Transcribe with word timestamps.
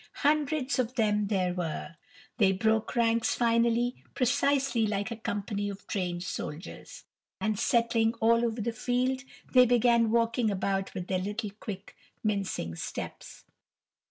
Hundreds 0.25 0.79
of 0.79 0.95
them 0.95 1.27
there 1.27 1.53
were. 1.53 1.95
They 2.39 2.53
broke 2.53 2.95
ranks 2.95 3.35
finally, 3.35 4.03
precisely 4.15 4.87
like 4.87 5.11
a 5.11 5.15
company 5.15 5.69
of 5.69 5.85
trained 5.85 6.23
soldiers, 6.23 7.03
and 7.39 7.59
settling 7.59 8.15
all 8.15 8.43
over 8.43 8.61
the 8.61 8.73
field, 8.73 9.21
they 9.53 9.67
began 9.67 10.09
walking 10.09 10.49
about 10.49 10.91
with 10.95 11.05
their 11.05 11.19
little, 11.19 11.51
quick, 11.59 11.95
mincing 12.23 12.75
steps. 12.77 13.43